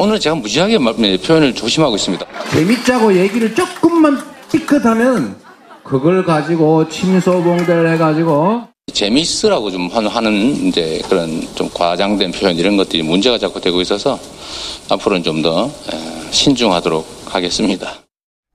[0.00, 2.24] 오늘 제가 무지하게 표현을 조심하고 있습니다.
[2.52, 4.16] 재밌자고 얘기를 조금만
[4.52, 5.36] 삐끗하면
[5.82, 8.62] 그걸 가지고 침소봉대를 해가지고
[8.92, 10.32] 재미있으라고 좀 하는
[10.66, 14.18] 이제 그런 좀 과장된 표현 이런 것들이 문제가 자꾸 되고 있어서
[14.88, 15.68] 앞으로는 좀 더
[16.30, 17.88] 신중하도록 하겠습니다.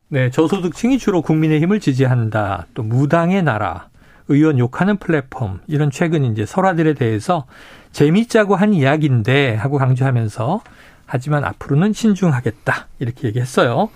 [0.07, 2.67] 네, 저소득층이 주로 국민의힘을 지지한다.
[2.73, 3.89] 또 무당의 나라,
[4.27, 7.45] 의원 욕하는 플랫폼 이런 최근 이제 설화들에 대해서
[7.93, 10.61] 재밌자고 한 이야기인데 하고 강조하면서
[11.05, 12.87] 하지만 앞으로는 신중하겠다.
[12.99, 13.89] 이렇게 얘기했어요.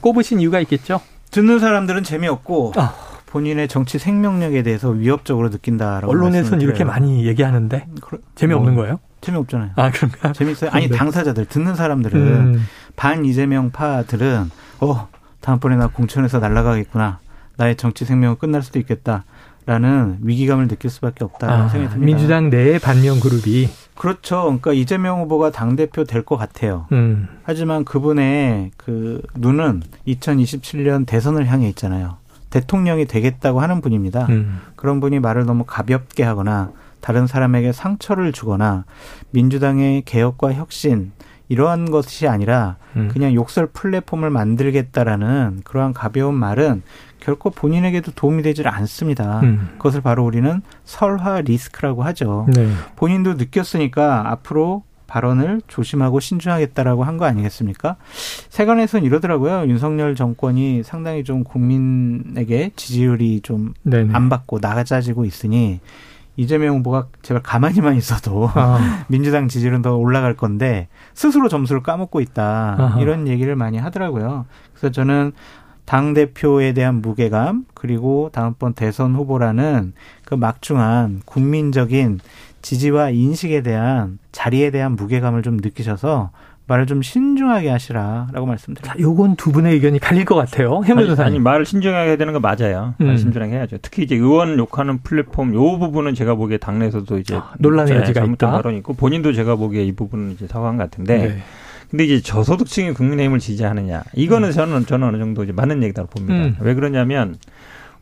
[0.00, 1.00] 꼽으신 이유가 있겠죠?
[1.30, 2.94] 듣는 사람들은 재미없고 아.
[3.26, 7.86] 본인의 정치 생명력에 대해서 위협적으로 느낀다라고 언론에서는 이렇게 많이 얘기하는데
[8.34, 9.00] 재미없는 뭐, 거예요?
[9.20, 9.70] 재미없잖아요.
[9.76, 10.32] 아 그런가?
[10.32, 10.70] 재밌어요.
[10.72, 10.96] 아니 네.
[10.96, 12.66] 당사자들 듣는 사람들은 음.
[12.96, 15.08] 반 이재명 파들은 어
[15.40, 17.20] 다음번에 나 공천에서 날아가겠구나.
[17.56, 19.24] 나의 정치 생명은 끝날 수도 있겠다.
[19.70, 22.04] 라는 위기감을 느낄 수밖에 없다는 아, 생각이 듭니다.
[22.04, 24.42] 민주당 내의 반면 그룹이 그렇죠.
[24.42, 26.86] 그러니까 이재명 후보가 당 대표 될 것 같아요.
[26.90, 27.28] 음.
[27.44, 32.16] 하지만 그분의 그 눈은 2027년 대선을 향해 있잖아요.
[32.50, 34.26] 대통령이 되겠다고 하는 분입니다.
[34.30, 34.58] 음.
[34.74, 38.84] 그런 분이 말을 너무 가볍게 하거나 다른 사람에게 상처를 주거나
[39.30, 41.12] 민주당의 개혁과 혁신
[41.50, 43.08] 이러한 것이 아니라 음.
[43.12, 46.82] 그냥 욕설 플랫폼을 만들겠다라는 그러한 가벼운 말은
[47.18, 49.40] 결코 본인에게도 도움이 되질 않습니다.
[49.40, 49.68] 음.
[49.72, 52.46] 그것을 바로 우리는 설화 리스크라고 하죠.
[52.54, 52.72] 네.
[52.96, 57.96] 본인도 느꼈으니까 앞으로 발언을 조심하고 신중하겠다라고 한 거 아니겠습니까?
[58.48, 59.66] 세간에선 이러더라고요.
[59.68, 63.74] 윤석열 정권이 상당히 좀 국민에게 지지율이 좀
[64.14, 65.80] 안 받고 나가자지고 있으니
[66.36, 69.04] 이재명 후보가 제발 가만히만 있어도 아.
[69.08, 72.76] 민주당 지지율은 더 올라갈 건데 스스로 점수를 까먹고 있다.
[72.78, 73.00] 아하.
[73.00, 74.46] 이런 얘기를 많이 하더라고요.
[74.72, 75.32] 그래서 저는
[75.84, 79.92] 당 대표에 대한 무게감 그리고 다음번 대선 후보라는
[80.24, 82.20] 그 막중한 국민적인
[82.62, 86.30] 지지와 인식에 대한 자리에 대한 무게감을 좀 느끼셔서
[86.70, 88.94] 말을 좀 신중하게 하시라라고 말씀드립니다.
[88.94, 90.82] 자, 요건 두 분의 의견이 갈릴 것 같아요.
[90.84, 92.94] 해물 아니, 아니 말을 신중하게 해야 되는 거 맞아요.
[93.00, 93.06] 음.
[93.06, 93.78] 말 신중하게 해야죠.
[93.82, 98.52] 특히 이제 의원 욕하는 플랫폼 요 부분은 제가 보기에 당내에서도 이제 아, 논란의 여지가 있다.
[98.52, 101.38] 발언이 있고 본인도 제가 보기에 이 부분은 이제 사과한 것 같은데 네.
[101.90, 104.52] 근데 이제 저소득층이 국민의힘을 지지하느냐 이거는 음.
[104.52, 106.34] 저는 저는 어느 정도 이제 맞는 얘기다고 봅니다.
[106.34, 106.56] 음.
[106.60, 107.36] 왜 그러냐면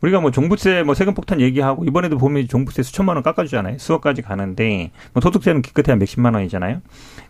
[0.01, 3.79] 우리가 뭐 종부세 뭐 세금 폭탄 얘기하고 이번에도 보면 종부세 수천만 원 깎아주잖아요.
[3.79, 6.81] 수억까지 가는데 뭐 소득세는 기껏해야 몇십만 원이잖아요.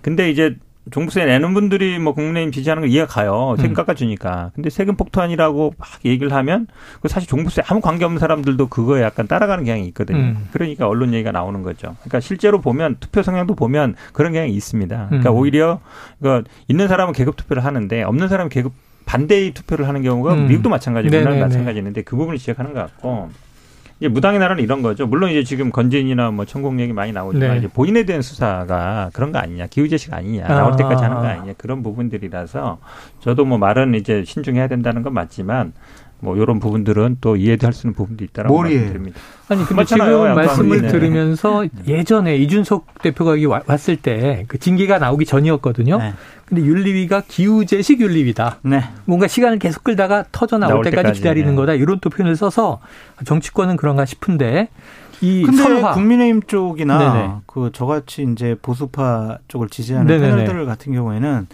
[0.01, 0.57] 근데 이제
[0.91, 3.55] 종부세 내는 분들이 뭐 국민의힘 지지하는 거 이해가 가요.
[3.57, 3.73] 세금 음.
[3.75, 4.51] 깎아주니까.
[4.55, 6.67] 근데 세금 폭탄이라고 막 얘기를 하면
[7.01, 10.17] 그 사실 종부세 아무 관계 없는 사람들도 그거에 약간 따라가는 경향이 있거든요.
[10.17, 10.47] 음.
[10.51, 11.95] 그러니까 언론 얘기가 나오는 거죠.
[11.99, 15.07] 그러니까 실제로 보면 투표 성향도 보면 그런 경향이 있습니다.
[15.07, 15.35] 그러니까 음.
[15.35, 15.79] 오히려
[16.21, 18.73] 그 있는 사람은 계급 투표를 하는데 없는 사람은 계급
[19.05, 20.47] 반대의 투표를 하는 경우가 음.
[20.47, 23.29] 미국도 마찬가지고 우리나라도 마찬가지인데 그 부분을 지적하는 것 같고
[23.99, 25.05] 이제 무당의 나라는 이런 거죠.
[25.07, 27.57] 물론 이제 지금 건진이나 뭐 천공 얘기 많이 나오지만 네.
[27.57, 31.31] 이제 본인에 대한 수사가 그런 거 아니냐, 기후제식 아니냐, 나올 때까지 하는 거 아.
[31.31, 32.79] 아니냐 그런 부분들이라서
[33.19, 35.73] 저도 뭐 말은 이제 신중해야 된다는 건 맞지만
[36.21, 39.19] 뭐 이런 부분들은 또 이해할 수 있는 부분도 있다라고 말씀드립니다.
[39.47, 40.87] 아니 근데 지금 말씀을 네.
[40.89, 45.97] 들으면서 예전에 이준석 대표가 여기 왔을 때 그 징계가 나오기 전이었거든요.
[45.97, 46.13] 네.
[46.45, 48.57] 근데 윤리위가 기우제식 윤리위다.
[48.63, 48.83] 네.
[49.05, 51.55] 뭔가 시간을 계속 끌다가 터져 나올, 때까지, 때까지, 기다리는 네.
[51.55, 51.73] 거다.
[51.73, 52.79] 이런 또 표현을 써서
[53.25, 54.69] 정치권은 그런가 싶은데
[55.21, 55.91] 이 근데 선화.
[55.93, 57.33] 국민의힘 쪽이나 네네.
[57.45, 60.43] 그 저같이 이제 보수파 쪽을 지지하는 네네네.
[60.45, 61.47] 패널들 같은 경우에는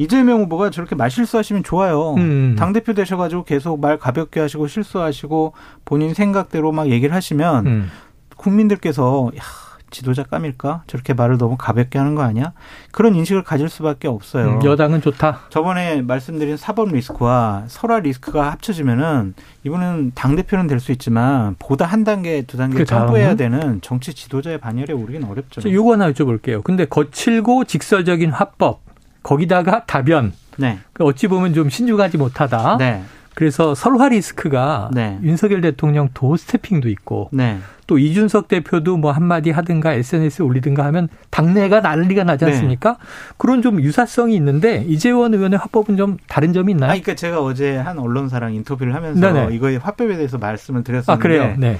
[0.00, 2.14] 이재명 후보가 저렇게 말 실수하시면 좋아요.
[2.14, 2.56] 음.
[2.58, 5.52] 당 대표 되셔가지고 계속 말 가볍게 하시고 실수하시고
[5.84, 7.90] 본인 생각대로 막 얘기를 하시면 음.
[8.38, 9.42] 국민들께서 야,
[9.90, 10.84] 지도자 까밀까?
[10.86, 12.52] 저렇게 말을 너무 가볍게 하는 거 아니야?
[12.92, 14.52] 그런 인식을 가질 수밖에 없어요.
[14.60, 15.40] 음, 여당은 좋다.
[15.50, 19.34] 저번에 말씀드린 사법 리스크와 설화 리스크가 합쳐지면은
[19.64, 24.14] 이분은 당 대표는 될 수 있지만 보다 한 단계 두 단계 그 점프해야 되는 정치
[24.14, 25.70] 지도자의 반열에 오르긴 어렵죠.
[25.70, 26.64] 요거 하나 여쭤볼게요.
[26.64, 28.80] 근데 거칠고 직설적인 화법
[29.22, 30.32] 거기다가 답변.
[30.56, 30.78] 네.
[30.92, 32.76] 그 어찌 보면 좀 신중하지 못하다.
[32.78, 33.02] 네.
[33.34, 35.18] 그래서 설화 리스크가 네.
[35.22, 37.58] 윤석열 대통령 도스태핑도 있고 네.
[37.86, 42.50] 또 이준석 대표도 뭐 한마디 하든가 SNS에 올리든가 하면 당내가 난리가 나지 네.
[42.52, 42.90] 않습니까?
[42.90, 42.96] 네.
[43.38, 46.90] 그런 좀 유사성이 있는데 이재원 의원의 화법은 좀 다른 점이 있나요?
[46.90, 49.54] 아, 그러니까 제가 어제 한 언론사랑 인터뷰를 하면서 네네.
[49.54, 51.54] 이거의 화법에 대해서 말씀을 드렸었는데 아, 그래요?
[51.56, 51.78] 네.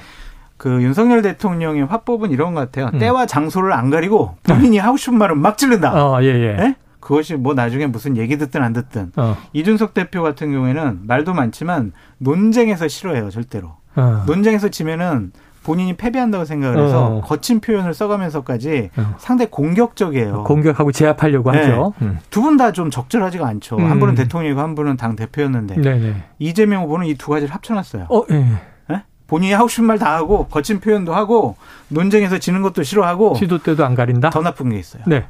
[0.57, 2.91] 그 윤석열 대통령의 화법은 이런 것 같아요.
[2.93, 2.99] 음.
[2.99, 5.91] 때와 장소를 안 가리고 본인이 하고 싶은 말은 막 지른다.
[5.93, 6.53] 어, 예, 예.
[6.53, 6.75] 네?
[7.01, 9.35] 그것이 뭐 나중에 무슨 얘기 듣든 안 듣든 어.
[9.53, 14.23] 이준석 대표 같은 경우에는 말도 많지만 논쟁에서 싫어해요 절대로 어.
[14.27, 15.31] 논쟁에서 지면은
[15.63, 17.21] 본인이 패배한다고 생각을 해서 어.
[17.21, 19.15] 거친 표현을 써가면서까지 어.
[19.19, 20.43] 상당히 공격적이에요.
[20.45, 21.59] 공격하고 제압하려고 네.
[21.59, 21.93] 하죠.
[22.01, 22.17] 음.
[22.31, 23.77] 두분 다 좀 적절하지가 않죠.
[23.77, 23.89] 음.
[23.91, 26.15] 한 분은 대통령이고 한 분은 당 대표였는데 네네.
[26.39, 28.07] 이재명 후보는 이 두 가지를 합쳐놨어요.
[28.09, 28.45] 어, 예.
[28.89, 29.03] 네?
[29.27, 31.55] 본인이 하고 싶은 말 다 하고 거친 표현도 하고
[31.89, 34.31] 논쟁에서 지는 것도 싫어하고 시도 때도 안 가린다.
[34.31, 35.03] 더 나쁜 게 있어요.
[35.05, 35.25] 네.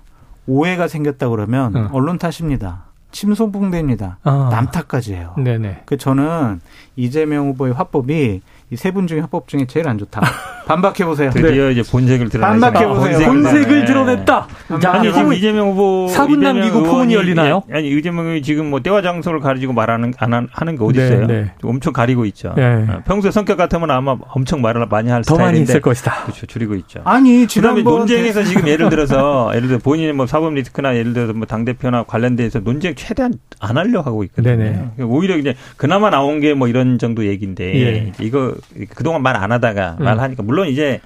[0.48, 1.90] 오해가 생겼다 그러면 어.
[1.94, 2.86] 언론 탓입니다.
[3.12, 4.20] 침소봉대입니다.
[4.24, 4.50] 아.
[4.52, 5.34] 남 탓까지 해요.
[5.38, 5.84] 네네.
[5.86, 6.62] 그 저는
[6.96, 10.22] 이재명 후보의 화법이 이 세 분 중에 합법 중에 제일 안 좋다.
[10.72, 11.30] 반박해 보세요.
[11.32, 11.72] 드디어 네.
[11.74, 13.28] 이제 본색을 드러내 반박해 보세요.
[13.28, 14.48] 본색을 드러냈다.
[14.82, 17.64] 자, 아니 지금 이재명 후보 4분 남기고 포문이 열리나요?
[17.72, 21.28] 아니 이재명이 지금 뭐 때와 장소를 가리고 말하는 안 하는 게 어디 네, 있어요?
[21.28, 21.52] 네, 네.
[21.64, 22.54] 엄청 가리고 있죠.
[22.56, 22.86] 네.
[22.90, 26.24] 어, 평소에 성격 같으면 아마 엄청 말을 많이 할 더 스타일인데 많이 있을 것이다.
[26.24, 26.46] 그렇죠.
[26.46, 27.02] 줄이고 있죠.
[27.04, 31.46] 아니 지난번 논쟁에서 지금 예를 들어서 예를 들어 본인의 뭐 사법 리스크나 예를 들어서 뭐
[31.52, 34.56] 당 대표나 관련돼서 논쟁 최대한 안 하려 하고 있거든요.
[34.56, 34.90] 네네.
[35.04, 38.12] 오히려 이제 그나마 나온 게 뭐 이런 정도 얘기인데 예.
[38.20, 38.54] 이거
[38.96, 40.04] 그동안 말 안 하다가 음.
[40.04, 41.02] 말하니까 물론 이제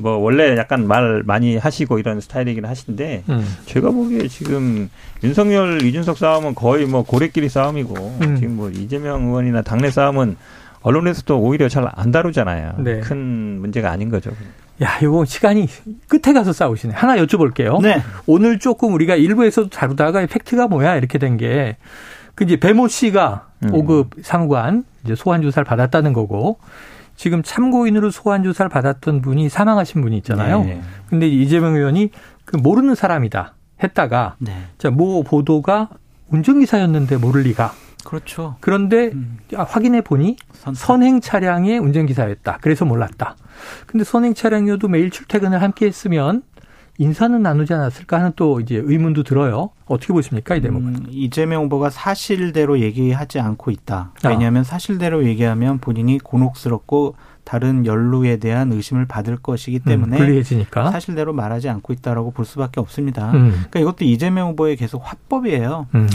[0.00, 3.56] 뭐 원래 약간 말 많이 하시고 이런 스타일이긴 하신데 음.
[3.66, 4.88] 제가 보기에 지금
[5.22, 8.36] 윤석열 이준석 싸움은 거의 뭐 고래끼리 싸움이고 음.
[8.36, 10.36] 지금 뭐 이재명 의원이나 당내 싸움은
[10.80, 12.76] 언론에서도 오히려 잘 안 다루잖아요.
[12.78, 13.00] 네.
[13.00, 13.16] 큰
[13.60, 14.30] 문제가 아닌 거죠.
[14.82, 15.68] 야, 이거 시간이
[16.08, 16.94] 끝에 가서 싸우시네.
[16.94, 17.80] 하나 여쭤볼게요.
[17.82, 18.02] 네.
[18.26, 21.76] 오늘 조금 우리가 일부에서도 다루다가 팩트가 뭐야 이렇게 된 게,
[22.34, 23.70] 그 이제 배모 씨가 음.
[23.70, 26.58] 5급 상관 이제 소환 조사를 받았다는 거고,
[27.22, 30.64] 지금 참고인으로 소환 조사를 받았던 분이 사망하신 분이 있잖아요.
[30.64, 30.82] 네.
[31.08, 32.10] 근데 이재명 의원이
[32.44, 34.64] 그 모르는 사람이다 했다가 네.
[34.76, 35.88] 자, 모 보도가
[36.30, 37.74] 운전기사였는데 모를 리가.
[38.04, 38.56] 그렇죠.
[38.58, 39.38] 그런데 음.
[39.54, 40.34] 확인해 보니
[40.74, 42.58] 선행 차량의 운전기사였다.
[42.60, 43.36] 그래서 몰랐다.
[43.86, 46.42] 근데 선행 차량이어도 매일 출퇴근을 함께 했으면
[47.02, 49.70] 인사는 나누지 않았을까 하는 또 이제 의문도 들어요.
[49.86, 50.86] 어떻게 보십니까 이 대목은?
[50.86, 54.12] 음, 이재명 후보가 사실대로 얘기하지 않고 있다.
[54.22, 54.28] 아.
[54.28, 54.64] 왜냐하면 아.
[54.64, 61.32] 사실대로 얘기하면 본인이 곤혹스럽고 다른 연루에 대한 의심을 받을 것이기 음, 때문에 음, 불리해지니까 사실대로
[61.32, 63.32] 말하지 않고 있다라고 볼 수밖에 없습니다.
[63.32, 63.50] 음.
[63.50, 65.88] 그러니까 이것도 이재명 후보의 계속 화법이에요.
[65.96, 66.08] 음.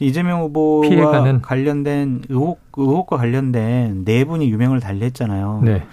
[0.00, 1.42] 이재명 후보와 피해가는.
[1.42, 5.60] 관련된 의혹 의혹과 관련된 네 분이 유명을 달리했잖아요.
[5.64, 5.84] 네.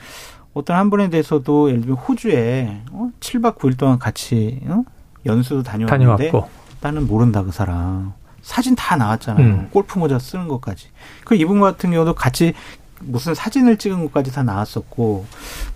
[0.54, 3.10] 어떤 한 분에 대해서도 예를 들면 호주에 어?
[3.20, 4.84] 7박 9일 동안 같이 어?
[5.26, 6.50] 연수도 다녀왔는데 다녀왔고.
[6.82, 8.14] 나는 모른다 그 사람.
[8.42, 9.46] 사진 다 나왔잖아요.
[9.46, 9.68] 음.
[9.72, 10.88] 골프 모자 쓰는 것까지.
[11.26, 12.54] 그 이분 같은 경우도 같이
[13.02, 15.26] 무슨 사진을 찍은 것까지 다 나왔었고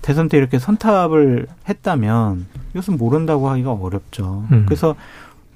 [0.01, 4.45] 대선 때 이렇게 선탑을 했다면 이것은 모른다고 하기가 어렵죠.
[4.51, 4.65] 음.
[4.65, 4.95] 그래서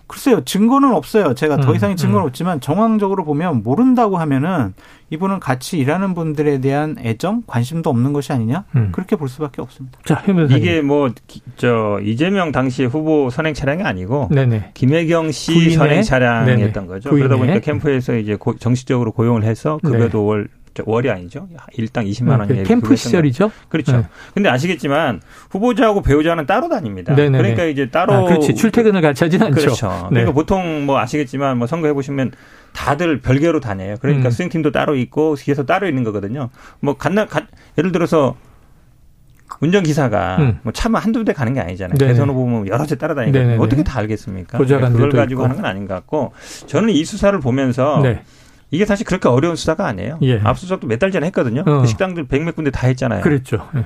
[0.07, 1.33] 글쎄요, 증거는 없어요.
[1.35, 2.27] 제가 더 음, 이상의 증거는 음.
[2.27, 4.73] 없지만 정황적으로 보면 모른다고 하면은
[5.09, 8.65] 이분은 같이 일하는 분들에 대한 애정, 관심도 없는 것이 아니냐?
[8.75, 8.89] 음.
[8.91, 9.99] 그렇게 볼 수밖에 없습니다.
[10.05, 11.09] 자, 이게 뭐
[11.57, 14.71] 저 이재명 당시 후보 선행 차량이 아니고 네네.
[14.73, 15.71] 김혜경 씨 부인의?
[15.71, 16.87] 선행 차량이었던 네네.
[16.87, 17.09] 거죠.
[17.09, 17.27] 부인의?
[17.27, 20.25] 그러다 보니까 캠프에서 이제 고, 정식적으로 고용을 해서 급여도 네.
[20.27, 20.47] 월
[20.85, 21.47] 월이 아니죠.
[21.73, 23.51] 일당 20만 원이 네, 캠프 시절이죠.
[23.69, 23.97] 그렇죠.
[23.97, 24.03] 네.
[24.33, 27.15] 근데 아시겠지만 후보자하고 배우자는 따로 다닙니다.
[27.15, 27.37] 네네네.
[27.37, 28.55] 그러니까 이제 따로 아, 그렇지.
[28.55, 29.55] 출퇴근을 같이 하진 않죠.
[29.55, 29.87] 그렇죠.
[30.11, 30.21] 네.
[30.21, 32.31] 그러니까 보통 뭐 아시겠지만 뭐 선거 해 보시면
[32.73, 33.95] 다들 별개로 다녀요.
[34.01, 34.31] 그러니까 음.
[34.31, 36.49] 수행팀도 따로 있고 뒤에서 따로 있는 거거든요.
[36.79, 38.35] 뭐 간나 가, 예를 들어서
[39.59, 40.59] 운전기사가 음.
[40.61, 41.97] 뭐 차만 한두 대 가는 게 아니잖아요.
[41.97, 42.13] 네네.
[42.13, 44.57] 대선 후보 면 여러 대 따라다니는 어떻게 다 알겠습니까?
[44.57, 45.43] 그걸 가지고 있고.
[45.43, 46.33] 하는 건 아닌 것 같고
[46.67, 48.21] 저는 이 수사를 보면서 네.
[48.71, 50.19] 이게 사실 그렇게 어려운 수사가 아니에요.
[50.23, 50.39] 예.
[50.43, 51.62] 압수수색도 몇 달 전에 했거든요.
[51.65, 51.82] 어.
[51.82, 53.21] 그 식당들 백몇 군데 다 했잖아요.
[53.21, 53.67] 그랬죠.
[53.75, 53.86] 예.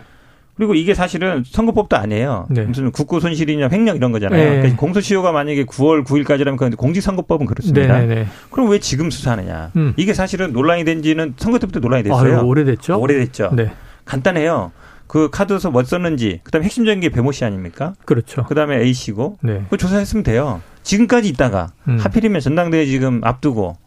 [0.55, 2.47] 그리고 이게 사실은 선거법도 아니에요.
[2.49, 2.63] 네.
[2.63, 4.43] 무슨 국고 손실이냐 횡령 이런 거잖아요.
[4.43, 4.57] 네.
[4.57, 7.99] 그러니까 공소시효가 만약에 9월 9일까지라면 그 공직선거법은 그렇습니다.
[7.99, 9.71] 네, 네, 네 그럼 왜 지금 수사하느냐?
[9.75, 9.93] 음.
[9.97, 12.39] 이게 사실은 논란이 된 지는 선거 때부터 논란이 됐어요.
[12.39, 12.99] 아유, 오래됐죠.
[12.99, 13.51] 오래됐죠.
[13.55, 13.71] 네.
[14.05, 14.71] 간단해요.
[15.07, 17.95] 그 카드에서 뭐 썼는지, 그다음에 핵심적인 게 배모 씨 아닙니까?
[18.05, 18.43] 그렇죠.
[18.45, 19.63] 그다음에 A 씨고, 네.
[19.69, 20.61] 그 조사했으면 돼요.
[20.83, 21.97] 지금까지 있다가 음.
[21.99, 23.77] 하필이면 전당대회 지금 앞두고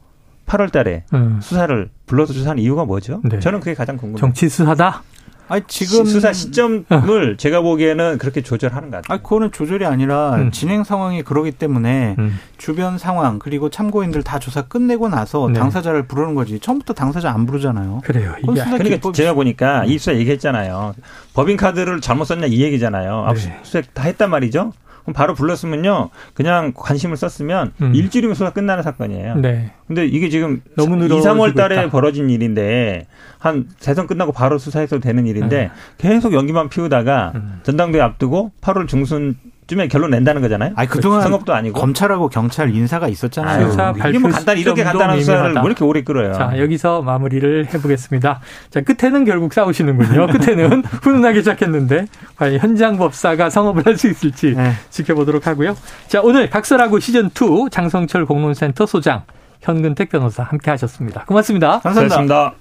[0.46, 1.38] 8월 달에 음.
[1.42, 3.20] 수사를 불러서 조사한 이유가 뭐죠?
[3.24, 3.40] 네.
[3.40, 4.18] 저는 그게 가장 궁금해요.
[4.18, 5.02] 정치 수사다?
[5.46, 7.36] 아니 지금 수사 시점을 어.
[7.36, 9.18] 제가 보기에는 그렇게 조절하는 것 같아요.
[9.18, 10.50] 아 그거는 조절이 아니라 음.
[10.50, 12.38] 진행 상황이 그러기 때문에 음.
[12.56, 15.58] 주변 상황 그리고 참고인들 다 조사 끝내고 나서 네.
[15.58, 16.58] 당사자를 부르는 거지.
[16.60, 18.00] 처음부터 당사자 안 부르잖아요.
[18.04, 18.34] 그래요.
[18.38, 20.94] 이게 그러니까 제가 보니까 이 수사 얘기했잖아요.
[21.34, 23.24] 법인 카드를 잘못 썼냐 이 얘기잖아요.
[23.28, 23.90] 압수수색 네.
[23.92, 24.72] 다 했단 말이죠.
[25.04, 26.10] 그럼 바로 불렀으면요.
[26.32, 27.94] 그냥 관심을 썼으면 음.
[27.94, 29.36] 일주일이면 수사 끝나는 사건이에요.
[29.36, 29.72] 네.
[29.86, 31.90] 근데 이게 지금 너무 2, 3월 달에 있다.
[31.90, 33.06] 벌어진 일인데
[33.38, 35.70] 한 대선 끝나고 바로 수사해서 되는 일인데 음.
[35.98, 37.60] 계속 연기만 피우다가 음.
[37.62, 39.36] 전당대회 앞두고 8월 중순
[39.66, 40.72] 쯤에 결론 낸다는 거잖아요.
[40.76, 43.70] 아니 그동안 선거도 아니고 검찰하고 경찰 인사가 있었잖아요.
[43.70, 46.34] 수사 이게 뭐 간단 이렇게 간단한 수사를 왜 이렇게 오래 끌어요?
[46.34, 48.40] 자 여기서 마무리를 해보겠습니다.
[48.70, 50.26] 자 끝에는 결국 싸우시는군요.
[50.38, 54.72] 끝에는 훈훈하게 시작했는데 과연 현장 법사가 성업을 할 수 있을지 네.
[54.90, 55.76] 지켜보도록 하고요.
[56.08, 59.22] 자 오늘 각설하고 시즌 2 장성철 공론센터 소장
[59.60, 61.24] 현근택 변호사 함께하셨습니다.
[61.26, 62.16] 고맙습니다 감사합니다.
[62.16, 62.52] 감사합니다.